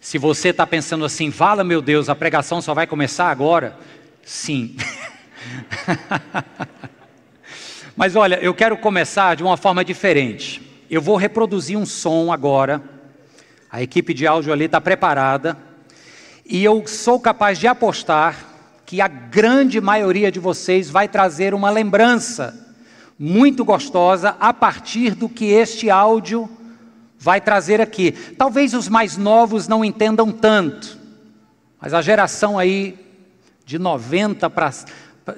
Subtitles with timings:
[0.00, 3.78] Se você está pensando assim, vala meu Deus, a pregação só vai começar agora,
[4.22, 4.76] sim.
[7.96, 10.60] Mas olha, eu quero começar de uma forma diferente.
[10.90, 12.82] Eu vou reproduzir um som agora.
[13.70, 15.56] A equipe de áudio ali está preparada.
[16.44, 18.36] E eu sou capaz de apostar
[18.84, 22.62] que a grande maioria de vocês vai trazer uma lembrança
[23.18, 26.50] muito gostosa a partir do que este áudio
[27.24, 28.12] vai trazer aqui.
[28.12, 30.98] Talvez os mais novos não entendam tanto,
[31.80, 32.98] mas a geração aí
[33.64, 34.70] de 90 para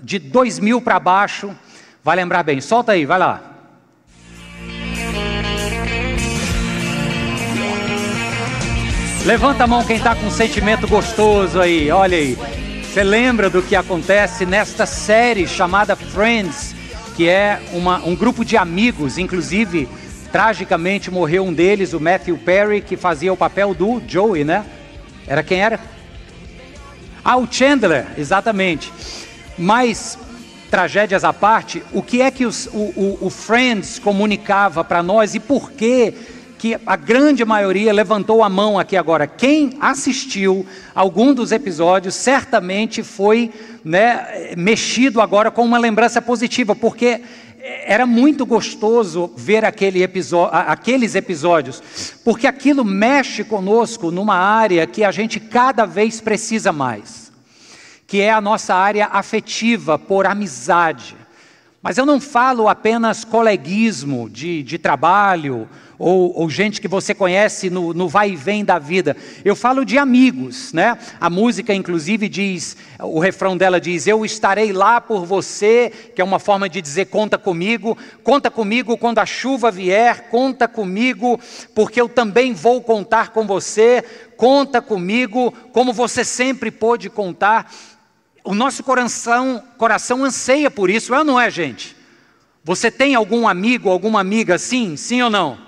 [0.02, 1.54] de 2000 para baixo
[2.02, 2.60] vai lembrar bem.
[2.60, 3.52] Solta aí, vai lá.
[9.24, 12.37] Levanta a mão quem está com um sentimento gostoso aí, olha aí.
[12.82, 16.74] Você lembra do que acontece nesta série chamada Friends,
[17.16, 19.88] que é uma, um grupo de amigos, inclusive,
[20.26, 24.64] tragicamente morreu um deles, o Matthew Perry, que fazia o papel do Joey, né?
[25.26, 25.80] Era quem era?
[27.24, 28.92] Ah, o Chandler, exatamente.
[29.59, 30.18] Mas,
[30.70, 35.34] tragédias à parte, o que é que os, o, o, o Friends comunicava para nós
[35.34, 36.14] e por que
[36.66, 39.24] que a grande maioria levantou a mão aqui agora.
[39.28, 43.52] Quem assistiu algum dos episódios certamente foi
[43.84, 47.20] né, mexido agora com uma lembrança positiva, porque
[47.84, 50.00] era muito gostoso ver aquele
[50.50, 51.80] aqueles episódios,
[52.24, 57.30] porque aquilo mexe conosco numa área que a gente cada vez precisa mais,
[58.08, 61.16] que é a nossa área afetiva por amizade.
[61.87, 67.70] Mas eu não falo apenas coleguismo de, de trabalho ou, ou gente que você conhece
[67.70, 69.16] no, no, vai e vem da vida.
[69.44, 70.98] Eu falo de amigos, né?
[71.20, 76.25] A música, inclusive, diz, o refrão dela diz: Eu estarei lá por você, que é
[76.25, 81.38] uma forma de dizer conta comigo, conta comigo quando a chuva vier, conta comigo,
[81.72, 84.03] porque eu também vou contar com você,
[84.37, 87.72] conta comigo, como você sempre pôde contar.
[88.47, 91.97] O nosso coração, coração anseia por isso, é ou não é, gente?
[92.62, 94.96] Você tem algum amigo, alguma amiga assim?
[94.96, 95.66] Sim ou não?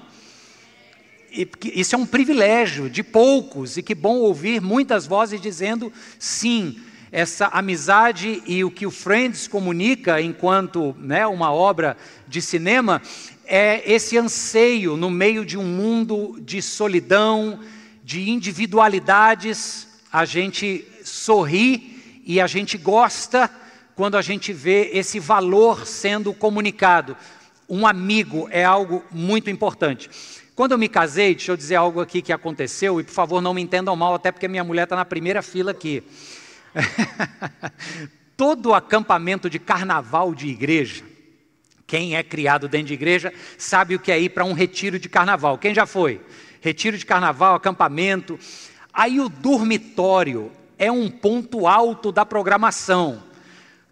[1.75, 6.79] isso é um privilégio de poucos, e que bom ouvir muitas vozes dizendo sim.
[7.11, 11.97] Essa amizade e o que o Friends comunica enquanto né, uma obra
[12.29, 13.03] de cinema
[13.45, 17.59] é esse anseio no meio de um mundo de solidão,
[18.05, 19.89] de individualidades.
[20.13, 21.98] A gente sorri
[22.29, 23.51] e a gente gosta
[23.97, 27.17] quando a gente vê esse valor sendo comunicado.
[27.67, 30.11] Um amigo é algo muito importante.
[30.55, 33.55] Quando eu me casei, deixa eu dizer algo aqui que aconteceu, e por favor não
[33.55, 36.03] me entendam mal, até porque minha mulher está na primeira fila aqui.
[38.37, 41.03] Todo acampamento de carnaval de igreja,
[41.87, 45.09] quem é criado dentro de igreja sabe o que é ir para um retiro de
[45.09, 45.57] carnaval.
[45.57, 46.21] Quem já foi?
[46.61, 48.39] Retiro de carnaval, acampamento.
[48.93, 53.23] Aí o dormitório é um ponto alto da programação.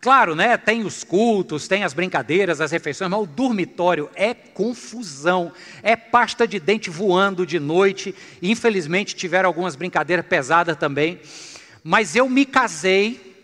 [0.01, 0.57] Claro, né?
[0.57, 5.51] Tem os cultos, tem as brincadeiras, as refeições, mas o dormitório é confusão,
[5.83, 8.15] é pasta de dente voando de noite.
[8.41, 11.21] Infelizmente tiveram algumas brincadeiras pesadas também.
[11.83, 13.35] Mas eu me casei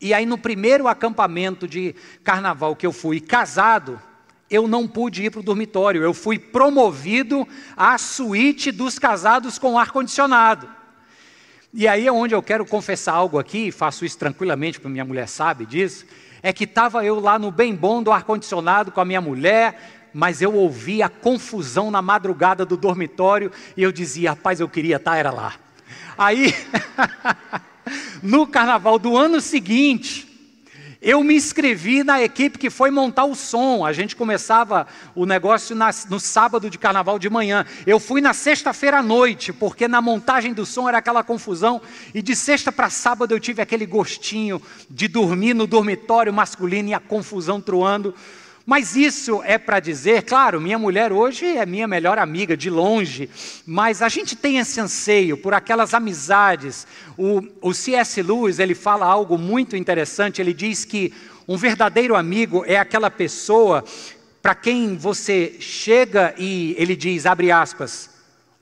[0.00, 1.94] e aí no primeiro acampamento de
[2.24, 4.00] carnaval que eu fui casado,
[4.50, 6.02] eu não pude ir para o dormitório.
[6.02, 10.77] Eu fui promovido à suíte dos casados com ar condicionado.
[11.72, 15.28] E aí é onde eu quero confessar algo aqui, faço isso tranquilamente, porque minha mulher
[15.28, 16.06] sabe disso,
[16.42, 20.40] é que estava eu lá no bem bom do ar-condicionado com a minha mulher, mas
[20.40, 25.16] eu ouvia a confusão na madrugada do dormitório e eu dizia, rapaz, eu queria estar,
[25.16, 25.54] era lá.
[26.16, 26.54] Aí,
[28.22, 30.27] no carnaval do ano seguinte,
[31.00, 33.86] eu me inscrevi na equipe que foi montar o som.
[33.86, 37.64] A gente começava o negócio na, no sábado de carnaval de manhã.
[37.86, 41.80] Eu fui na sexta-feira à noite, porque na montagem do som era aquela confusão.
[42.12, 44.60] E de sexta para sábado eu tive aquele gostinho
[44.90, 48.12] de dormir no dormitório masculino e a confusão truando.
[48.68, 53.30] Mas isso é para dizer, claro, minha mulher hoje é minha melhor amiga, de longe,
[53.64, 56.86] mas a gente tem esse anseio por aquelas amizades.
[57.16, 58.20] O, o C.S.
[58.20, 61.14] Lewis, ele fala algo muito interessante, ele diz que
[61.48, 63.82] um verdadeiro amigo é aquela pessoa
[64.42, 68.10] para quem você chega e ele diz, abre aspas,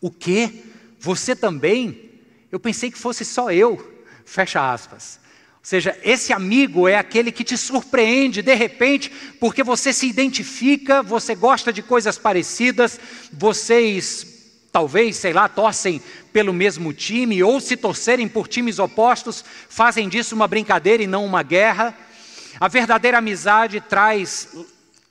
[0.00, 0.62] o quê?
[1.00, 2.12] Você também?
[2.52, 5.25] Eu pensei que fosse só eu, fecha aspas
[5.66, 9.10] seja, esse amigo é aquele que te surpreende de repente,
[9.40, 13.00] porque você se identifica, você gosta de coisas parecidas,
[13.32, 16.00] vocês talvez, sei lá, torcem
[16.32, 21.24] pelo mesmo time, ou se torcerem por times opostos, fazem disso uma brincadeira e não
[21.24, 21.98] uma guerra.
[22.60, 24.50] A verdadeira amizade traz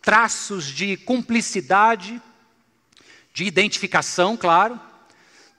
[0.01, 2.21] traços de cumplicidade,
[3.33, 4.79] de identificação, claro,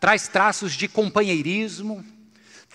[0.01, 2.03] traz traços de companheirismo,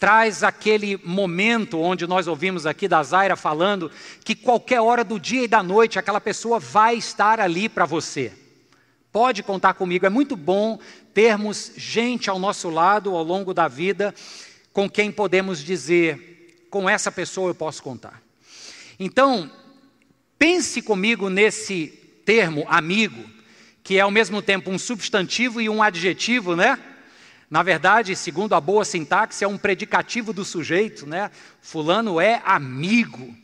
[0.01, 3.92] traz aquele momento onde nós ouvimos aqui da Zaira falando
[4.25, 8.33] que qualquer hora do dia e da noite aquela pessoa vai estar ali para você.
[9.12, 10.80] Pode contar comigo, é muito bom
[11.13, 14.12] termos gente ao nosso lado ao longo da vida
[14.74, 18.24] com quem podemos dizer, com essa pessoa eu posso contar.
[19.00, 19.51] Então,
[20.36, 21.89] pense comigo nesse
[22.25, 23.24] termo amigo,
[23.83, 26.80] que é ao mesmo tempo um substantivo e um adjetivo, né?
[27.51, 31.30] Na verdade, segundo a boa sintaxe, é um predicativo do sujeito, né?
[31.62, 33.36] Fulano é amigo.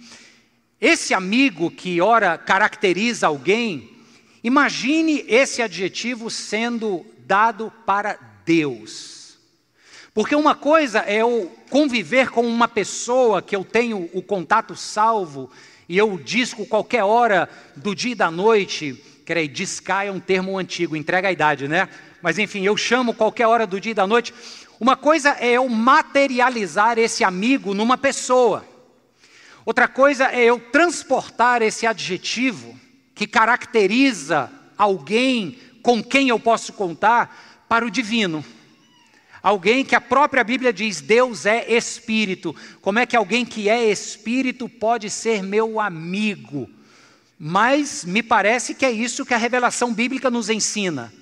[0.79, 3.97] Esse amigo que ora caracteriza alguém,
[4.41, 9.37] imagine esse adjetivo sendo dado para Deus.
[10.13, 15.51] Porque uma coisa é eu conviver com uma pessoa que eu tenho o contato salvo
[15.89, 19.03] e eu disco qualquer hora do dia e da noite.
[19.25, 21.89] Peraí, discar é um termo antigo, entrega a idade, né?
[22.21, 24.33] Mas enfim, eu chamo qualquer hora do dia e da noite.
[24.79, 28.65] Uma coisa é eu materializar esse amigo numa pessoa.
[29.65, 32.79] Outra coisa é eu transportar esse adjetivo
[33.13, 38.45] que caracteriza alguém com quem eu posso contar para o divino.
[39.41, 42.55] Alguém que a própria Bíblia diz, Deus é espírito.
[42.81, 46.69] Como é que alguém que é espírito pode ser meu amigo?
[47.39, 51.13] Mas me parece que é isso que a revelação bíblica nos ensina.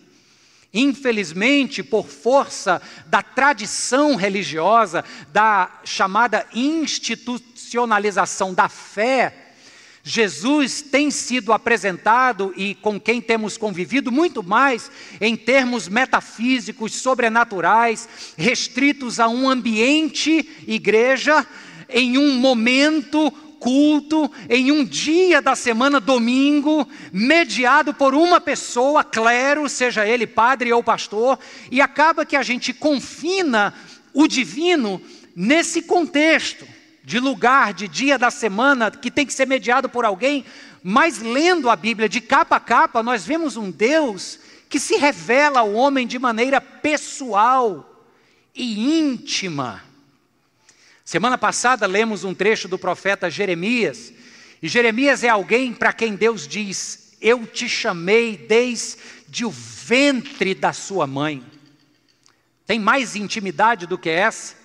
[0.77, 9.54] Infelizmente, por força da tradição religiosa, da chamada institucionalização da fé,
[10.04, 14.92] Jesus tem sido apresentado e com quem temos convivido muito mais
[15.22, 18.07] em termos metafísicos, sobrenaturais,
[18.38, 21.48] restritos a um ambiente, igreja,
[21.89, 23.31] em um momento,
[23.65, 30.71] culto, em um dia da semana, domingo, mediado por uma pessoa, clero, seja ele padre
[30.71, 31.39] ou pastor,
[31.71, 33.73] e acaba que a gente confina
[34.13, 35.01] o divino
[35.35, 36.67] nesse contexto
[37.03, 40.45] de lugar, de dia da semana, que tem que ser mediado por alguém,
[40.83, 44.39] mas lendo a Bíblia de capa a capa, nós vemos um Deus
[44.69, 48.06] que se revela ao homem de maneira pessoal
[48.53, 49.84] e íntima.
[51.05, 54.11] Semana passada lemos um trecho do profeta Jeremias,
[54.59, 60.73] e Jeremias é alguém para quem Deus diz: Eu te chamei desde o ventre da
[60.73, 61.45] sua mãe.
[62.65, 64.55] Tem mais intimidade do que essa?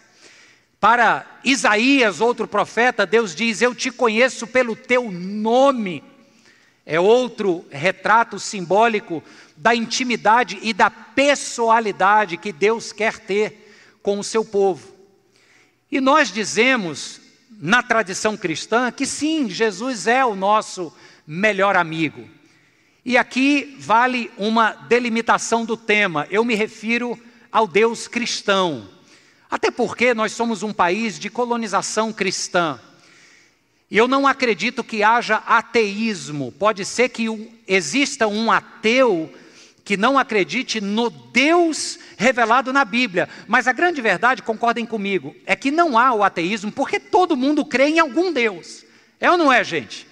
[0.81, 6.03] Para Isaías, outro profeta, Deus diz: Eu te conheço pelo teu nome.
[6.87, 9.23] É outro retrato simbólico
[9.55, 15.00] da intimidade e da pessoalidade que Deus quer ter com o seu povo.
[15.91, 17.21] E nós dizemos,
[17.51, 20.93] na tradição cristã, que sim, Jesus é o nosso
[21.27, 22.29] melhor amigo.
[23.05, 27.19] E aqui vale uma delimitação do tema, eu me refiro
[27.51, 28.89] ao Deus cristão.
[29.51, 32.81] Até porque nós somos um país de colonização cristã.
[33.91, 36.53] E eu não acredito que haja ateísmo.
[36.53, 37.27] Pode ser que
[37.67, 39.33] exista um ateu
[39.85, 43.29] que não acredite no Deus revelado na Bíblia.
[43.49, 47.65] Mas a grande verdade, concordem comigo, é que não há o ateísmo porque todo mundo
[47.65, 48.85] crê em algum Deus.
[49.19, 50.07] É ou não é, gente?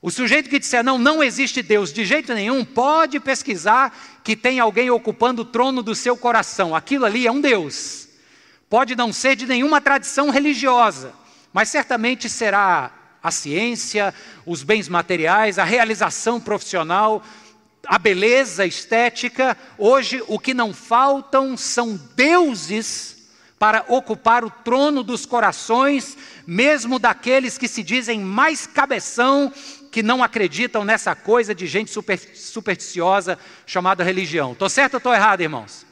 [0.00, 4.60] O sujeito que disser não, não existe Deus de jeito nenhum, pode pesquisar que tem
[4.60, 6.74] alguém ocupando o trono do seu coração.
[6.74, 8.08] Aquilo ali é um Deus.
[8.70, 11.12] Pode não ser de nenhuma tradição religiosa,
[11.52, 14.14] mas certamente será a ciência,
[14.46, 17.24] os bens materiais, a realização profissional,
[17.88, 19.56] a beleza estética.
[19.78, 23.16] Hoje, o que não faltam são deuses
[23.58, 26.16] para ocupar o trono dos corações,
[26.46, 29.52] mesmo daqueles que se dizem mais cabeção,
[29.90, 34.52] que não acreditam nessa coisa de gente super, supersticiosa chamada religião.
[34.52, 35.86] Estou certo ou estou errado, irmãos?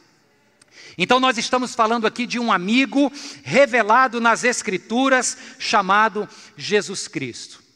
[0.97, 3.11] Então, nós estamos falando aqui de um amigo
[3.43, 7.66] revelado nas Escrituras, chamado Jesus Cristo.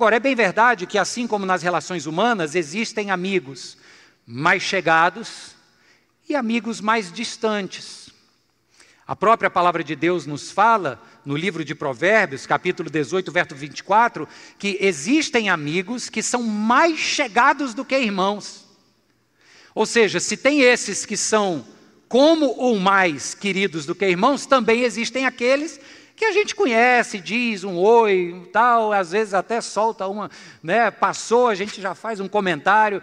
[0.00, 3.76] Agora, é bem verdade que, assim como nas relações humanas, existem amigos
[4.26, 5.54] mais chegados
[6.26, 8.08] e amigos mais distantes.
[9.06, 14.26] A própria palavra de Deus nos fala, no livro de Provérbios, capítulo 18, verso 24,
[14.58, 18.64] que existem amigos que são mais chegados do que irmãos.
[19.74, 21.62] Ou seja, se tem esses que são
[22.10, 25.80] como ou mais queridos do que irmãos, também existem aqueles
[26.16, 30.28] que a gente conhece, diz um oi, tal, às vezes até solta uma,
[30.60, 33.00] né, passou, a gente já faz um comentário.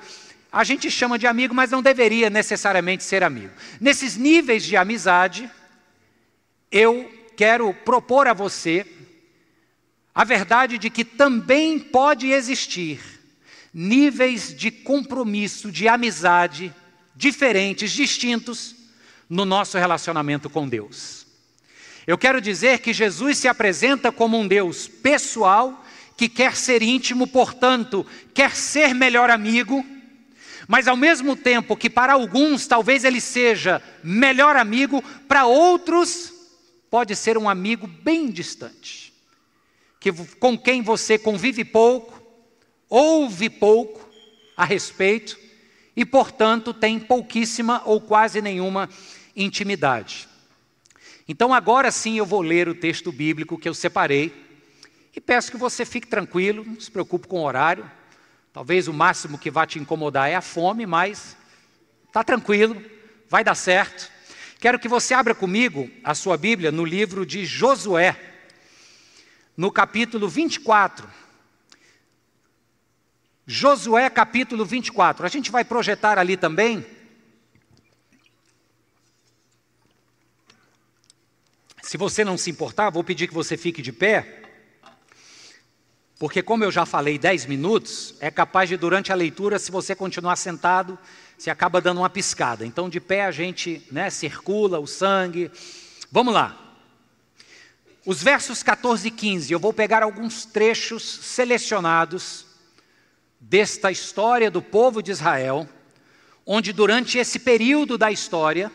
[0.52, 3.54] A gente chama de amigo, mas não deveria necessariamente ser amigo.
[3.80, 5.50] Nesses níveis de amizade,
[6.70, 8.86] eu quero propor a você
[10.14, 13.00] a verdade de que também pode existir
[13.74, 16.76] níveis de compromisso, de amizade
[17.16, 18.77] diferentes, distintos,
[19.30, 21.26] no nosso relacionamento com Deus.
[22.06, 27.28] Eu quero dizer que Jesus se apresenta como um Deus pessoal, que quer ser íntimo,
[27.28, 29.86] portanto, quer ser melhor amigo,
[30.68, 36.34] mas ao mesmo tempo que para alguns talvez ele seja melhor amigo, para outros
[36.90, 39.14] pode ser um amigo bem distante,
[40.00, 42.22] que, com quem você convive pouco,
[42.90, 44.10] ouve pouco
[44.56, 45.38] a respeito
[45.96, 48.90] e, portanto, tem pouquíssima ou quase nenhuma
[49.38, 50.28] intimidade.
[51.28, 54.34] Então, agora sim, eu vou ler o texto bíblico que eu separei
[55.16, 57.90] e peço que você fique tranquilo, não se preocupe com o horário.
[58.52, 61.38] Talvez o máximo que vai te incomodar é a fome, mas
[62.08, 62.82] está tranquilo,
[63.30, 64.12] vai dar certo.
[64.60, 68.16] Quero que você abra comigo a sua Bíblia no livro de Josué,
[69.56, 71.08] no capítulo 24.
[73.46, 75.26] Josué, capítulo 24.
[75.26, 76.86] A gente vai projetar ali também
[81.88, 84.42] Se você não se importar, vou pedir que você fique de pé,
[86.20, 89.96] porque, como eu já falei 10 minutos, é capaz de, durante a leitura, se você
[89.96, 91.00] continuar sentado,
[91.38, 92.66] você acaba dando uma piscada.
[92.66, 95.50] Então, de pé, a gente né, circula o sangue.
[96.12, 96.76] Vamos lá.
[98.06, 102.48] Os versos 14 e 15, eu vou pegar alguns trechos selecionados
[103.40, 105.70] desta história do povo de Israel,
[106.46, 108.70] onde durante esse período da história,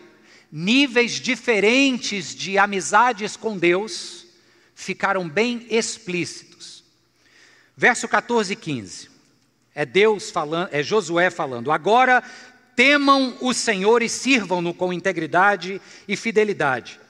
[0.52, 4.26] níveis diferentes de amizades com Deus
[4.74, 6.84] ficaram bem explícitos.
[7.74, 9.10] Verso 14 e 15.
[9.74, 12.22] É Deus falando, é Josué falando: "Agora
[12.76, 17.00] temam o Senhor e sirvam-no com integridade e fidelidade.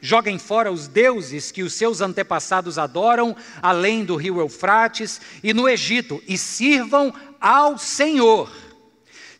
[0.00, 5.68] Joguem fora os deuses que os seus antepassados adoram, além do rio Eufrates e no
[5.68, 8.71] Egito, e sirvam ao Senhor."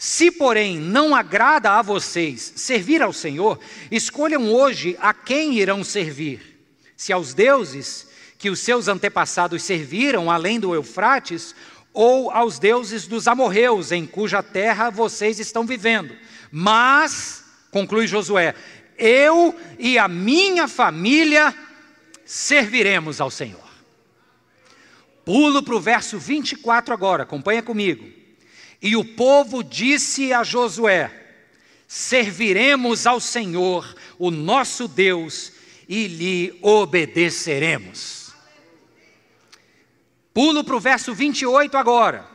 [0.04, 6.58] Se, porém, não agrada a vocês servir ao Senhor, escolham hoje a quem irão servir.
[6.96, 11.54] Se aos deuses que os seus antepassados serviram além do Eufrates,
[11.92, 16.16] ou aos deuses dos amorreus, em cuja terra vocês estão vivendo.
[16.50, 18.56] Mas, conclui Josué,
[18.98, 21.54] eu e a minha família
[22.24, 23.70] serviremos ao Senhor.
[25.24, 28.21] Pulo para o verso 24 agora, acompanha comigo.
[28.82, 31.10] E o povo disse a Josué:
[31.86, 35.52] Serviremos ao Senhor, o nosso Deus,
[35.88, 38.32] e lhe obedeceremos.
[40.34, 42.26] Pulo para o verso 28 agora.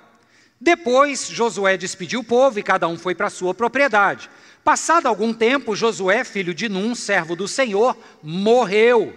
[0.59, 4.29] Depois Josué despediu o povo e cada um foi para sua propriedade.
[4.63, 9.15] Passado algum tempo, Josué, filho de Num, servo do Senhor, morreu.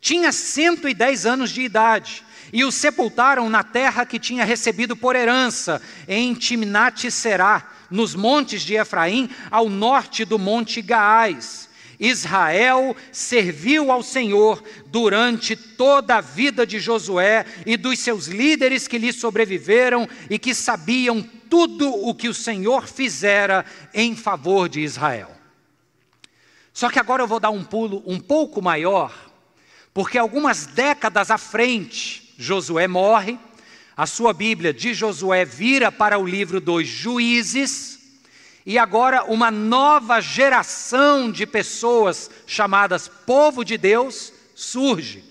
[0.00, 5.80] Tinha 110 anos de idade e o sepultaram na terra que tinha recebido por herança,
[6.08, 11.68] em Timnat-Será, nos montes de Efraim, ao norte do monte Gaás.
[12.00, 18.96] Israel serviu ao Senhor durante toda a vida de Josué e dos seus líderes que
[18.96, 25.30] lhe sobreviveram e que sabiam tudo o que o Senhor fizera em favor de Israel.
[26.72, 29.12] Só que agora eu vou dar um pulo um pouco maior,
[29.92, 33.38] porque algumas décadas à frente, Josué morre,
[33.94, 37.98] a sua Bíblia de Josué vira para o livro dos Juízes,
[38.64, 45.22] e agora uma nova geração de pessoas chamadas povo de Deus surge.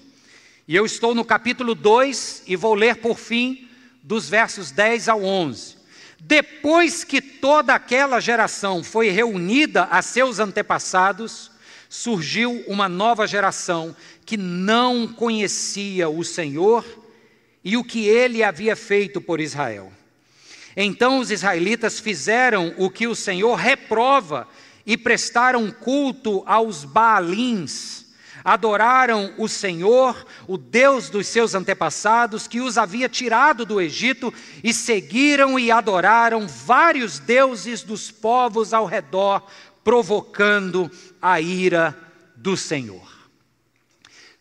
[0.68, 3.68] E eu estou no capítulo 2 e vou ler por fim
[4.04, 5.78] dos versos 10 ao 11.
[6.20, 11.50] Depois que toda aquela geração foi reunida a seus antepassados,
[11.90, 13.96] surgiu uma nova geração
[14.28, 16.86] que não conhecia o Senhor
[17.64, 19.92] e o que ele havia feito por Israel.
[20.76, 24.48] Então os israelitas fizeram o que o Senhor reprova
[24.86, 28.08] e prestaram culto aos Baalins.
[28.44, 34.74] Adoraram o Senhor, o Deus dos seus antepassados, que os havia tirado do Egito, e
[34.74, 39.46] seguiram e adoraram vários deuses dos povos ao redor,
[39.84, 40.90] provocando
[41.22, 41.96] a ira
[42.36, 43.12] do Senhor.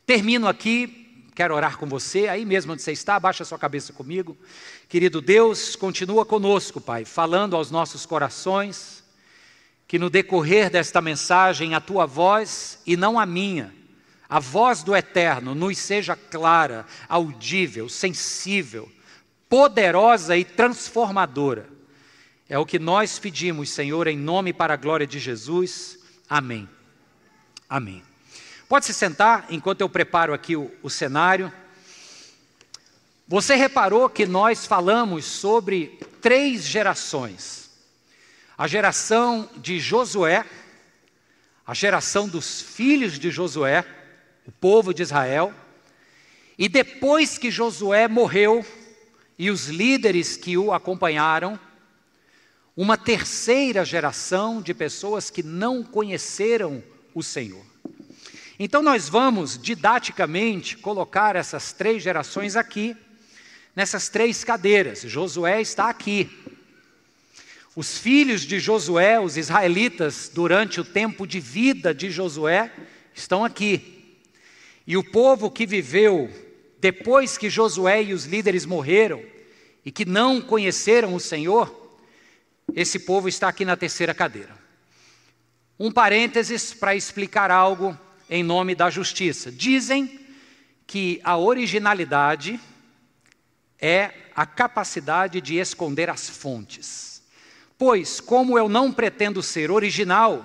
[0.06, 1.07] Termino aqui
[1.38, 4.36] Quero orar com você, aí mesmo onde você está, abaixa sua cabeça comigo.
[4.88, 9.04] Querido Deus, continua conosco, Pai, falando aos nossos corações,
[9.86, 13.72] que no decorrer desta mensagem a tua voz e não a minha,
[14.28, 18.90] a voz do Eterno nos seja clara, audível, sensível,
[19.48, 21.68] poderosa e transformadora.
[22.48, 26.00] É o que nós pedimos, Senhor, em nome e para a glória de Jesus.
[26.28, 26.68] Amém.
[27.68, 28.07] Amém.
[28.68, 31.50] Pode se sentar enquanto eu preparo aqui o, o cenário.
[33.26, 37.70] Você reparou que nós falamos sobre três gerações:
[38.58, 40.44] a geração de Josué,
[41.66, 43.86] a geração dos filhos de Josué,
[44.46, 45.54] o povo de Israel.
[46.58, 48.66] E depois que Josué morreu
[49.38, 51.58] e os líderes que o acompanharam,
[52.76, 56.82] uma terceira geração de pessoas que não conheceram
[57.14, 57.64] o Senhor.
[58.58, 62.96] Então, nós vamos didaticamente colocar essas três gerações aqui,
[63.74, 65.02] nessas três cadeiras.
[65.02, 66.28] Josué está aqui.
[67.76, 72.72] Os filhos de Josué, os israelitas, durante o tempo de vida de Josué,
[73.14, 74.18] estão aqui.
[74.84, 76.28] E o povo que viveu
[76.80, 79.22] depois que Josué e os líderes morreram
[79.84, 81.96] e que não conheceram o Senhor,
[82.74, 84.56] esse povo está aqui na terceira cadeira.
[85.78, 87.96] Um parênteses para explicar algo
[88.28, 89.50] em nome da justiça.
[89.50, 90.20] Dizem
[90.86, 92.58] que a originalidade
[93.80, 97.22] é a capacidade de esconder as fontes.
[97.76, 100.44] Pois, como eu não pretendo ser original,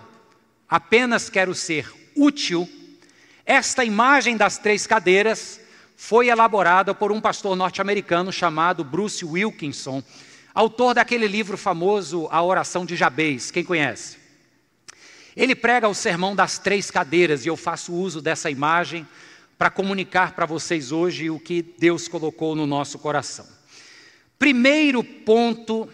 [0.69, 2.69] apenas quero ser útil,
[3.45, 5.59] esta imagem das três cadeiras
[5.95, 10.03] foi elaborada por um pastor norte-americano chamado Bruce Wilkinson,
[10.53, 13.51] autor daquele livro famoso, A Oração de Jabez.
[13.51, 14.22] Quem conhece?
[15.35, 19.07] Ele prega o sermão das três cadeiras e eu faço uso dessa imagem
[19.57, 23.47] para comunicar para vocês hoje o que Deus colocou no nosso coração.
[24.37, 25.89] Primeiro ponto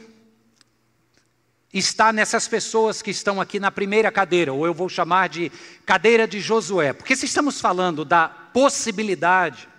[1.74, 5.52] está nessas pessoas que estão aqui na primeira cadeira, ou eu vou chamar de
[5.86, 9.70] cadeira de Josué, porque se estamos falando da possibilidade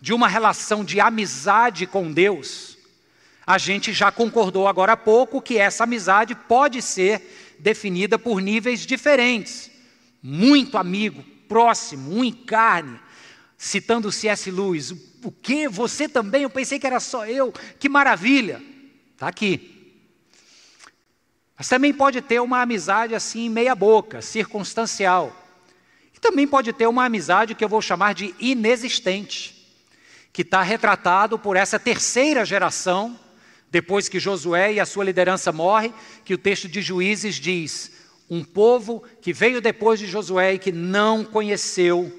[0.00, 2.78] de uma relação de amizade com Deus,
[3.46, 8.86] a gente já concordou agora há pouco que essa amizade pode ser definida por níveis
[8.86, 9.70] diferentes.
[10.22, 12.98] Muito amigo, próximo, um em carne.
[13.56, 14.50] Citando C.S.
[14.50, 14.90] Lewis,
[15.22, 15.68] o que?
[15.68, 16.42] Você também?
[16.42, 17.52] Eu pensei que era só eu.
[17.78, 18.62] Que maravilha!
[19.12, 19.94] Está aqui.
[21.56, 25.36] Mas também pode ter uma amizade assim, meia boca, circunstancial.
[26.16, 29.60] E também pode ter uma amizade que eu vou chamar de inexistente
[30.32, 33.18] que está retratado por essa terceira geração,
[33.70, 37.92] depois que Josué e a sua liderança morrem, que o texto de Juízes diz:
[38.28, 42.12] um povo que veio depois de Josué e que não conheceu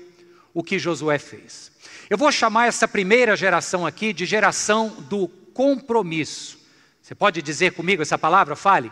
[0.53, 1.71] o que Josué fez.
[2.09, 6.59] Eu vou chamar essa primeira geração aqui de geração do compromisso.
[7.01, 8.55] Você pode dizer comigo essa palavra?
[8.55, 8.91] Fale.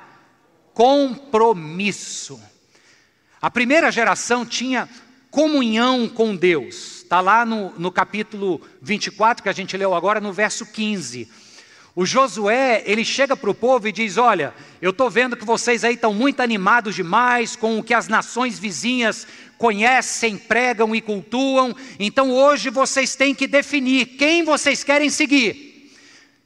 [0.74, 2.39] Compromisso.
[3.41, 4.89] A primeira geração tinha
[5.30, 10.32] comunhão com Deus Está lá no, no capítulo 24, que a gente leu agora, no
[10.32, 11.28] verso 15.
[12.00, 15.84] O Josué, ele chega para o povo e diz: Olha, eu estou vendo que vocês
[15.84, 21.76] aí estão muito animados demais com o que as nações vizinhas conhecem, pregam e cultuam,
[22.00, 25.92] então hoje vocês têm que definir quem vocês querem seguir.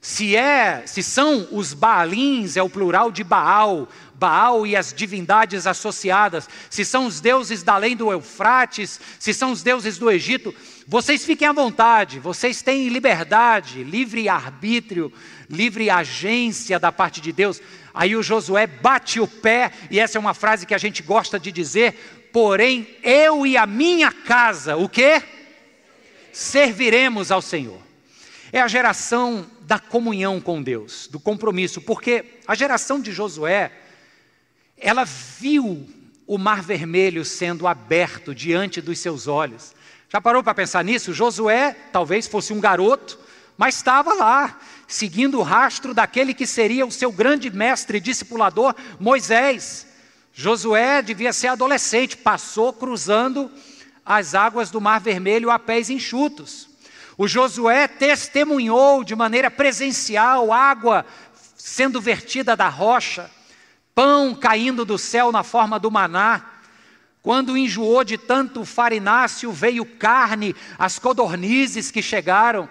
[0.02, 5.68] Se é, se são os Baalins, é o plural de Baal, Baal e as divindades
[5.68, 10.54] associadas, se são os deuses da além do Eufrates, se são os deuses do Egito,
[10.86, 15.12] vocês fiquem à vontade, vocês têm liberdade, livre arbítrio,
[15.50, 17.62] livre agência da parte de Deus.
[17.94, 21.40] Aí o Josué bate o pé, e essa é uma frase que a gente gosta
[21.40, 25.22] de dizer, porém eu e a minha casa, o que?
[26.34, 27.82] Serviremos ao Senhor.
[28.52, 33.72] É a geração da comunhão com Deus, do compromisso, porque a geração de Josué,
[34.78, 35.88] ela viu
[36.28, 39.74] o mar vermelho sendo aberto diante dos seus olhos.
[40.14, 41.12] Já parou para pensar nisso?
[41.12, 43.18] Josué talvez fosse um garoto,
[43.58, 48.76] mas estava lá, seguindo o rastro daquele que seria o seu grande mestre e discipulador,
[49.00, 49.88] Moisés.
[50.32, 53.50] Josué devia ser adolescente, passou cruzando
[54.06, 56.70] as águas do Mar Vermelho a pés enxutos.
[57.18, 61.08] O Josué testemunhou de maneira presencial água
[61.58, 63.32] sendo vertida da rocha
[63.96, 66.53] pão caindo do céu na forma do maná.
[67.24, 72.68] Quando enjoou de tanto farináceo, veio carne, as codornizes que chegaram.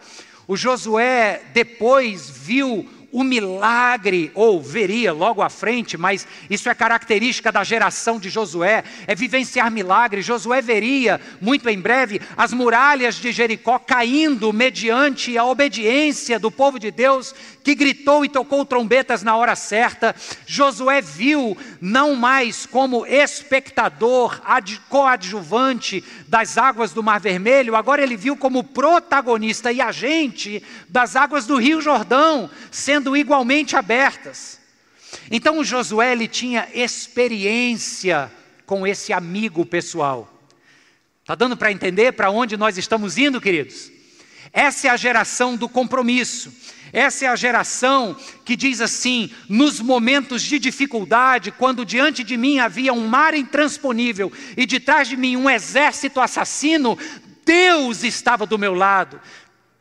[0.47, 7.51] O Josué depois viu o milagre, ou veria logo à frente, mas isso é característica
[7.51, 10.25] da geração de Josué, é vivenciar milagres.
[10.25, 16.79] Josué veria, muito em breve, as muralhas de Jericó caindo mediante a obediência do povo
[16.79, 20.15] de Deus, que gritou e tocou trombetas na hora certa.
[20.47, 24.41] Josué viu, não mais como espectador
[24.89, 31.47] coadjuvante das águas do Mar Vermelho, agora ele viu como protagonista e agente das águas
[31.47, 34.61] do Rio Jordão, sendo igualmente abertas.
[35.31, 38.31] Então o Josué ele tinha experiência
[38.67, 40.29] com esse amigo pessoal.
[41.21, 43.93] Está dando para entender para onde nós estamos indo, queridos?
[44.53, 46.53] Essa é a geração do compromisso.
[46.93, 52.59] Essa é a geração que diz assim: nos momentos de dificuldade, quando diante de mim
[52.59, 56.99] havia um mar intransponível e de trás de mim um exército assassino,
[57.47, 59.19] Deus estava do meu lado.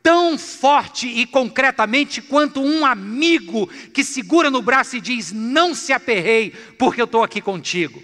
[0.02, 5.92] Tão forte e concretamente quanto um amigo que segura no braço e diz: Não se
[5.92, 8.02] aperrei, porque eu estou aqui contigo.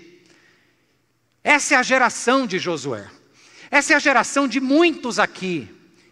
[1.42, 3.09] Essa é a geração de Josué.
[3.71, 5.68] Essa é a geração de muitos aqui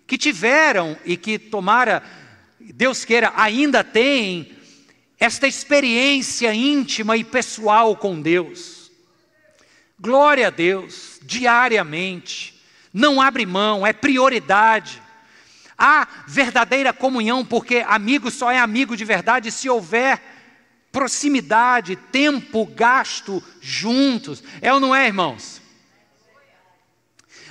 [0.06, 2.02] que tiveram e que tomara
[2.72, 4.52] Deus queira, ainda tem
[5.18, 8.90] esta experiência íntima e pessoal com Deus.
[9.98, 12.60] Glória a Deus, diariamente,
[12.92, 15.02] não abre mão, é prioridade.
[15.78, 20.22] Há verdadeira comunhão, porque amigo só é amigo de verdade se houver
[20.90, 24.42] proximidade, tempo gasto juntos.
[24.60, 25.60] É ou não é, irmãos?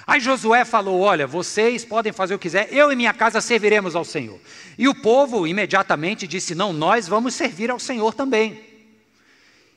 [0.08, 3.96] Aí Josué falou: Olha, vocês podem fazer o que quiser, eu e minha casa serviremos
[3.96, 4.39] ao Senhor.
[4.78, 8.63] E o povo imediatamente disse: Não, nós vamos servir ao Senhor também.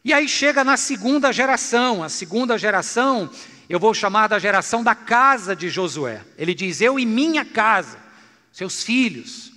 [0.04, 3.30] E aí chega na segunda geração, a segunda geração,
[3.68, 6.22] eu vou chamar da geração da casa de Josué.
[6.36, 7.98] Ele diz: Eu e minha casa,
[8.52, 9.50] seus filhos,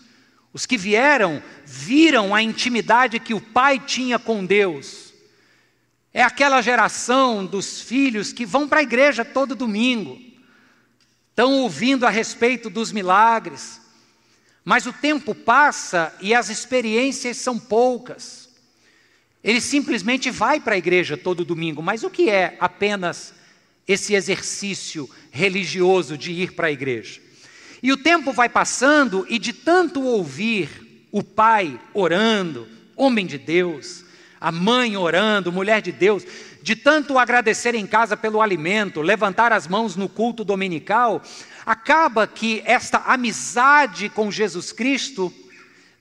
[0.53, 5.11] os que vieram, viram a intimidade que o pai tinha com Deus.
[6.13, 10.30] É aquela geração dos filhos que vão para a igreja todo domingo
[11.41, 13.81] estão ouvindo a respeito dos milagres,
[14.63, 18.47] mas o tempo passa e as experiências são poucas.
[19.43, 23.33] Ele simplesmente vai para a igreja todo domingo, mas o que é apenas
[23.87, 27.19] esse exercício religioso de ir para a igreja?
[27.81, 34.05] E o tempo vai passando e de tanto ouvir o pai orando, homem de Deus,
[34.39, 36.23] a mãe orando, mulher de Deus,
[36.61, 41.21] de tanto agradecer em casa pelo alimento, levantar as mãos no culto dominical,
[41.65, 45.33] acaba que esta amizade com Jesus Cristo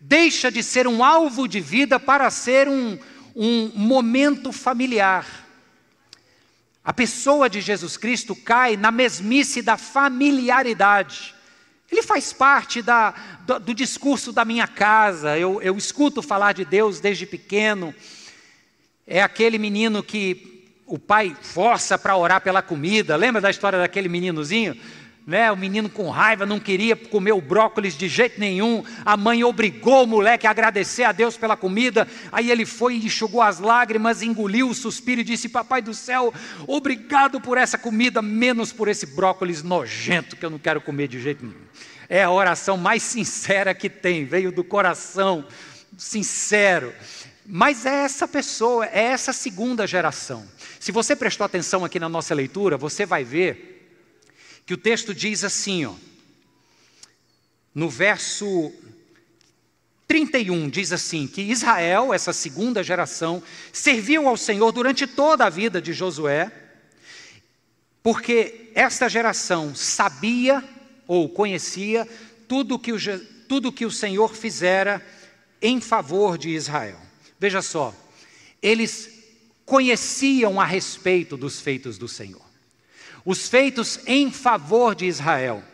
[0.01, 2.99] deixa de ser um alvo de vida para ser um,
[3.35, 5.27] um momento familiar.
[6.83, 11.35] A pessoa de Jesus Cristo cai na mesmice da familiaridade.
[11.91, 13.15] Ele faz parte da,
[13.47, 15.37] do, do, discurso da minha casa.
[15.37, 17.95] Eu, eu escuto falar de Deus desde pequeno.
[19.07, 20.51] É aquele menino que
[20.87, 23.17] o pai força para orar pela comida.
[23.17, 24.77] Lembra da história daquele meninozinho?
[25.27, 28.83] Né, o menino com raiva não queria comer o brócolis de jeito nenhum.
[29.05, 32.09] A mãe obrigou o moleque a agradecer a Deus pela comida.
[32.33, 36.35] Aí ele foi enxugou as lágrimas, engoliu o suspiro e disse: Papai do céu,
[36.67, 41.21] obrigado por essa comida, menos por esse brócolis nojento que eu não quero comer de
[41.21, 41.61] jeito nenhum.
[42.09, 45.47] É a oração mais sincera que tem, veio do coração
[45.97, 46.93] sincero.
[47.53, 50.47] Mas é essa pessoa, é essa segunda geração.
[50.79, 53.91] Se você prestou atenção aqui na nossa leitura, você vai ver
[54.65, 55.95] que o texto diz assim, ó,
[57.75, 58.73] no verso
[60.07, 65.83] 31 diz assim: que Israel, essa segunda geração, serviu ao Senhor durante toda a vida
[65.83, 66.53] de Josué,
[68.01, 70.63] porque esta geração sabia
[71.05, 72.07] ou conhecia
[72.47, 72.99] tudo que o,
[73.49, 75.05] tudo que o Senhor fizera
[75.61, 77.10] em favor de Israel.
[77.41, 77.95] Veja só,
[78.61, 79.09] eles
[79.65, 82.43] conheciam a respeito dos feitos do Senhor.
[83.25, 85.65] Os feitos em favor de Israel.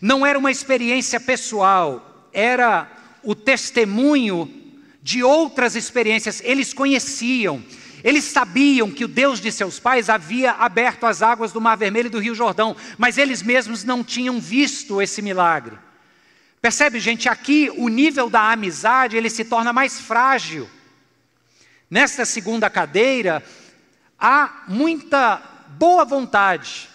[0.00, 2.90] Não era uma experiência pessoal, era
[3.22, 4.50] o testemunho
[5.02, 6.40] de outras experiências.
[6.42, 7.62] Eles conheciam,
[8.02, 12.06] eles sabiam que o Deus de seus pais havia aberto as águas do Mar Vermelho
[12.06, 15.76] e do Rio Jordão, mas eles mesmos não tinham visto esse milagre.
[16.62, 20.70] Percebe, gente, aqui o nível da amizade ele se torna mais frágil.
[21.92, 23.44] Nesta segunda cadeira,
[24.18, 25.42] há muita
[25.76, 26.88] boa vontade,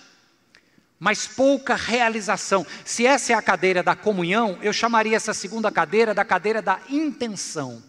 [1.00, 2.66] mas pouca realização.
[2.84, 6.80] Se essa é a cadeira da comunhão, eu chamaria essa segunda cadeira da cadeira da
[6.90, 7.84] intenção.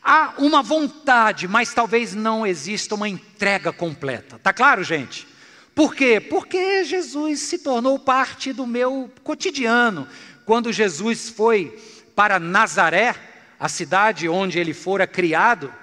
[0.00, 4.38] Há uma vontade, mas talvez não exista uma entrega completa.
[4.38, 5.26] Tá claro, gente?
[5.74, 6.20] Por quê?
[6.20, 10.06] Porque Jesus se tornou parte do meu cotidiano.
[10.46, 11.76] Quando Jesus foi
[12.14, 13.16] para Nazaré,
[13.58, 15.79] a cidade onde ele fora criado,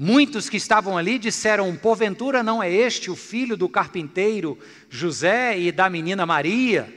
[0.00, 4.56] Muitos que estavam ali disseram: Porventura não é este o filho do carpinteiro
[4.88, 6.94] José e da menina Maria?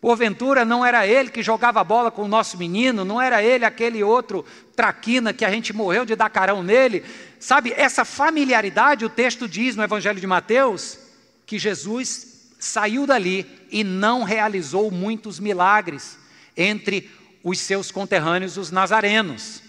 [0.00, 3.04] Porventura não era ele que jogava bola com o nosso menino?
[3.04, 7.04] Não era ele aquele outro traquina que a gente morreu de dar carão nele?
[7.38, 10.98] Sabe, essa familiaridade, o texto diz no Evangelho de Mateus
[11.46, 16.18] que Jesus saiu dali e não realizou muitos milagres
[16.56, 17.08] entre
[17.44, 19.62] os seus conterrâneos, os nazarenos.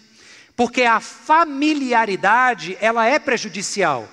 [0.57, 4.09] Porque a familiaridade, ela é prejudicial.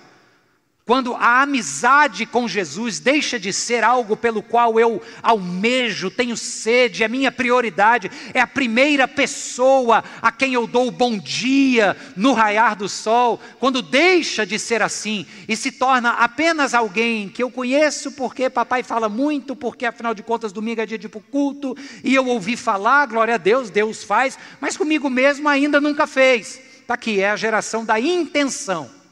[0.87, 7.03] Quando a amizade com Jesus deixa de ser algo pelo qual eu almejo, tenho sede,
[7.03, 12.35] é minha prioridade, é a primeira pessoa a quem eu dou o bom dia no
[12.35, 17.51] raiar do sol, quando deixa de ser assim e se torna apenas alguém que eu
[17.51, 22.15] conheço porque papai fala muito, porque afinal de contas domingo é dia de culto e
[22.15, 26.61] eu ouvi falar, glória a Deus, Deus faz, mas comigo mesmo ainda nunca fez.
[26.83, 29.04] Está aqui, é a geração da intenção.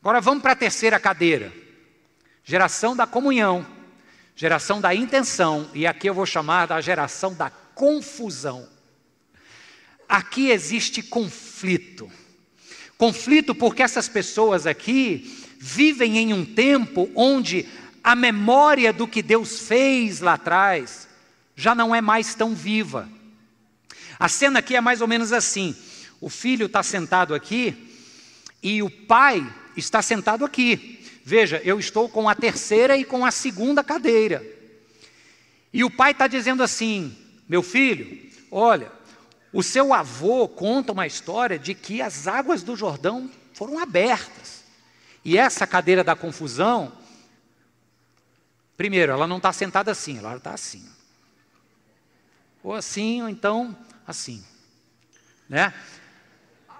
[0.00, 1.52] Agora vamos para a terceira cadeira.
[2.42, 3.66] Geração da comunhão,
[4.34, 8.66] geração da intenção, e aqui eu vou chamar da geração da confusão.
[10.08, 12.10] Aqui existe conflito.
[12.96, 17.68] Conflito porque essas pessoas aqui vivem em um tempo onde
[18.02, 21.06] a memória do que Deus fez lá atrás
[21.54, 23.06] já não é mais tão viva.
[24.18, 25.76] A cena aqui é mais ou menos assim:
[26.20, 27.94] o filho está sentado aqui
[28.62, 31.00] e o pai está sentado aqui.
[31.24, 34.44] Veja, eu estou com a terceira e com a segunda cadeira.
[35.72, 37.16] E o pai está dizendo assim:
[37.48, 38.90] meu filho, olha,
[39.52, 44.64] o seu avô conta uma história de que as águas do Jordão foram abertas.
[45.24, 46.92] E essa cadeira da confusão,
[48.76, 50.88] primeiro, ela não está sentada assim, ela está assim.
[52.62, 54.44] Ou assim, ou então assim.
[55.48, 55.74] Né?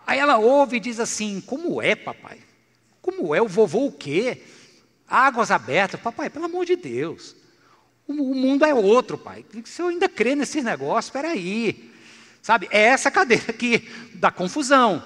[0.07, 2.40] Aí ela ouve e diz assim: Como é, papai?
[3.03, 3.41] Como é?
[3.41, 4.43] O vovô o quê?
[5.09, 6.01] Águas abertas.
[6.01, 7.37] Papai, pelo amor de Deus.
[8.07, 9.45] O, mundo é outro, pai.
[9.65, 11.91] Se eu ainda crê nesses negócios, espera aí.
[12.43, 15.03] Sabe, é essa cadeira aqui da confusão.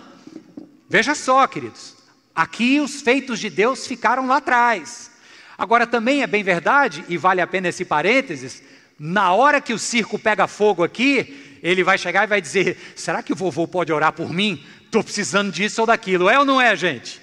[0.88, 1.94] Veja só, queridos.
[2.34, 5.10] Aqui os feitos de Deus ficaram lá atrás.
[5.56, 8.62] Agora também é bem verdade, e vale a pena esse parênteses,
[8.98, 13.22] na hora que o circo pega fogo aqui, ele vai chegar e vai dizer: será
[13.22, 14.64] que o vovô pode orar por mim?
[14.84, 16.28] Estou precisando disso ou daquilo.
[16.28, 17.20] É ou não é, gente?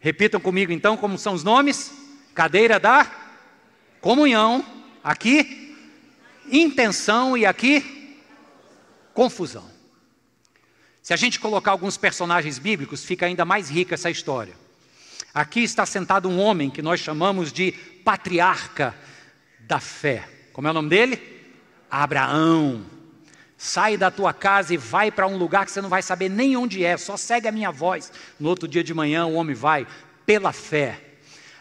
[0.00, 1.92] Repitam comigo então como são os nomes:
[2.34, 3.10] cadeira da
[4.00, 4.64] comunhão,
[5.04, 5.76] aqui,
[6.50, 8.18] intenção e aqui,
[9.12, 9.70] confusão.
[11.02, 14.54] Se a gente colocar alguns personagens bíblicos, fica ainda mais rica essa história.
[15.34, 17.72] Aqui está sentado um homem que nós chamamos de
[18.04, 18.94] patriarca
[19.60, 20.28] da fé.
[20.52, 21.20] Como é o nome dele?
[21.90, 22.99] Abraão.
[23.62, 26.56] Sai da tua casa e vai para um lugar que você não vai saber nem
[26.56, 28.10] onde é, só segue a minha voz.
[28.38, 29.86] No outro dia de manhã, o homem vai
[30.24, 30.98] pela fé.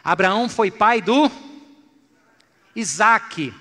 [0.01, 1.29] Abraão foi pai do
[2.73, 3.53] Isaac.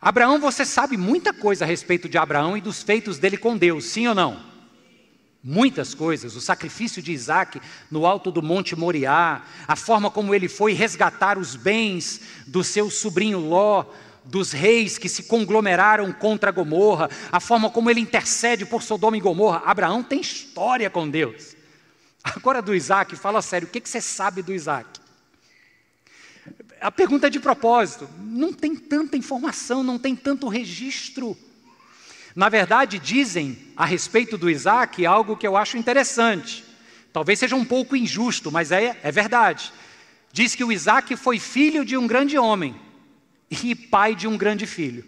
[0.00, 3.84] Abraão, você sabe muita coisa a respeito de Abraão e dos feitos dele com Deus,
[3.84, 4.44] sim ou não?
[5.40, 10.48] Muitas coisas, o sacrifício de Isaac no alto do Monte Moriá, a forma como ele
[10.48, 13.84] foi resgatar os bens do seu sobrinho Ló,
[14.24, 19.20] dos reis que se conglomeraram contra Gomorra, a forma como ele intercede por Sodoma e
[19.20, 19.62] Gomorra.
[19.64, 21.56] Abraão tem história com Deus.
[22.22, 25.00] Agora do Isaac, fala sério, o que você sabe do Isaac?
[26.80, 28.08] A pergunta é de propósito.
[28.18, 31.36] Não tem tanta informação, não tem tanto registro.
[32.34, 36.64] Na verdade, dizem a respeito do Isaac algo que eu acho interessante.
[37.12, 39.72] Talvez seja um pouco injusto, mas é, é verdade.
[40.32, 42.74] Diz que o Isaac foi filho de um grande homem
[43.50, 45.04] e pai de um grande filho.